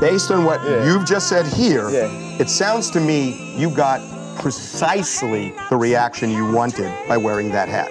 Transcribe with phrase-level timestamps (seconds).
[0.00, 0.84] Based on what Yeah.
[0.84, 2.08] you've just said here, Yeah.
[2.38, 4.00] it sounds to me you got
[4.38, 7.90] precisely the reaction you wanted by wearing that hat.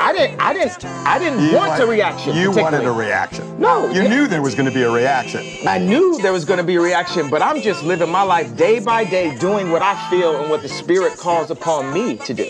[0.00, 0.40] I didn't.
[0.40, 0.84] I didn't.
[0.84, 2.34] I didn't You want a reaction.
[2.36, 3.44] You wanted a reaction.
[3.58, 5.44] No, You knew there was going to be a reaction.
[5.66, 8.56] I knew there was going to be a reaction, but I'm just living my life
[8.56, 12.32] day by day, doing what I feel and what the Spirit calls upon me to
[12.34, 12.46] do.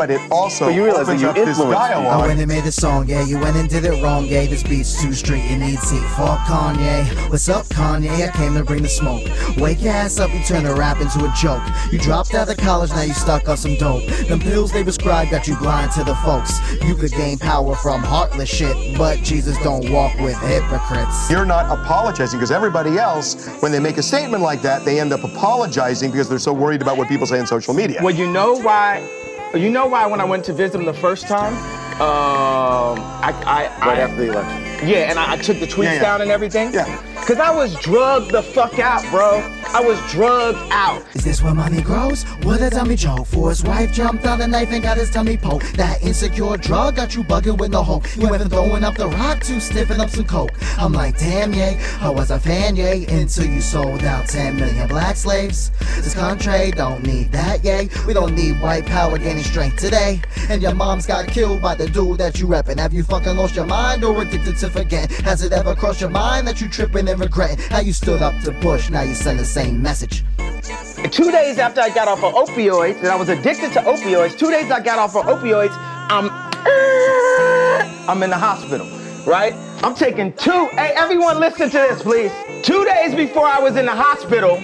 [0.00, 2.48] But it also But you realize that opens you up this influenced I went and
[2.48, 3.22] made the song, yeah.
[3.22, 4.46] You went and did it wrong, yeah.
[4.46, 6.00] This beat's too straight, it needs heat.
[6.16, 7.04] Fuck Kanye.
[7.28, 8.26] What's up, Kanye?
[8.26, 9.22] I came to bring the smoke.
[9.58, 11.62] Wake your ass up, you turn a rap into a joke.
[11.92, 14.06] You dropped out of college, now you stuck on some dope.
[14.26, 16.58] Them pills they prescribe got you blind to the folks.
[16.82, 21.30] You could gain power from heartless shit, but Jesus don't walk with hypocrites.
[21.30, 25.12] You're not apologizing because everybody else, when they make a statement like that, they end
[25.12, 28.00] up apologizing because they're so worried about what people say on social media.
[28.02, 29.06] Well, you know why?
[29.54, 31.52] You know why when I went to visit him the first time,
[32.00, 34.88] um, I, I, Right I after the election.
[34.88, 36.00] yeah, and I, I took the tweets Yeah, yeah.
[36.00, 36.72] down and everything.
[36.72, 36.84] Yeah.
[37.26, 39.40] Cause I was drugged the fuck out, bro.
[39.72, 41.00] I was drugged out.
[41.14, 42.24] Is this where money grows?
[42.42, 43.28] What a dummy joke.
[43.28, 45.76] For his wife jumped on a knife and got his tummy poked.
[45.76, 48.04] That insecure drug got you bugging with no hope.
[48.16, 50.50] You went from throwing up the roc to sniffing up some coke.
[50.76, 51.80] I'm like, damn, yay.
[52.00, 53.06] I was a fan, yay.
[53.06, 55.70] Until you sold out 10 million black slaves.
[55.96, 57.90] This country don't need that, yay.
[58.08, 60.20] We don't need white power gaining strength today.
[60.48, 62.80] And your mom's got killed by the dude that you reppin'.
[62.80, 65.12] Have you fucking lost your mind or addicted to forget?
[65.22, 68.34] Has it ever crossed your mind that you tripping and regretting how you stood up
[68.42, 68.90] to Bush?
[68.90, 70.24] Now you send the same message.
[71.10, 74.38] Two days after I got off of opioids, and I was addicted to opioids.
[74.38, 75.74] Two days I got off of opioids,
[76.08, 76.30] I'm
[78.08, 78.86] I'm in the hospital,
[79.26, 79.52] right?
[79.82, 80.68] I'm taking two.
[80.72, 82.32] Hey, everyone, listen to this, please.
[82.62, 84.62] Two days before I was in the hospital,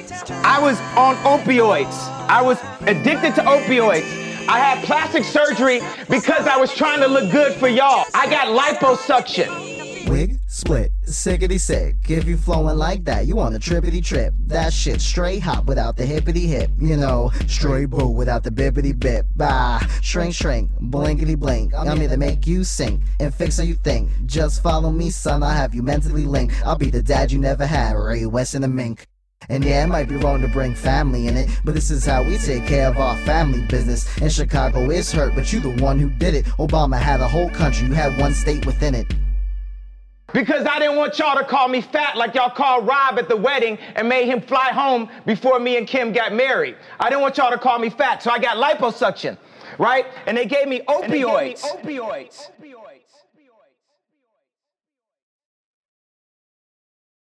[0.54, 1.96] I was on opioids.
[2.28, 4.08] I was addicted to opioids.
[4.48, 8.04] I had plastic surgery because I was trying to look good for y'all.
[8.14, 10.08] I got liposuction.
[10.08, 11.96] Wig, split, sickety sick.
[12.08, 14.32] If you flowing like that, you on a trippity trip.
[14.46, 16.70] That shit straight hop without the hippity hip.
[16.78, 19.26] You know, straight boo without the bippity bip.
[19.36, 21.74] Bah, shrink shrink, blinkety blink.
[21.74, 24.10] I'm here to make you sink and fix how you think.
[24.24, 25.42] Just follow me, son.
[25.42, 26.54] I'll have you mentally linked.
[26.64, 29.06] I'll be the dad you never had, Ray West and the mink.
[29.50, 32.22] And yeah, it might be wrong to bring family in it, but this is how
[32.22, 34.08] we take care of our family business.
[34.22, 36.46] And Chicago is hurt, but you the one who did it.
[36.56, 39.06] Obama had a whole country, you had one state within it.
[40.36, 43.36] Because I didn't want y'all to call me fat like y'all called Rob at the
[43.36, 46.76] wedding and made him fly home before me and Kim got married.
[47.00, 49.38] I didn't want y'all to call me fat, so I got liposuction,
[49.78, 50.04] right?
[50.26, 51.62] And they gave me opioids.
[51.62, 52.50] opioids.